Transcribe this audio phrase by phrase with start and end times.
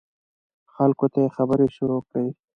[0.73, 2.27] خلکو ته یې خبرې شروع کړې.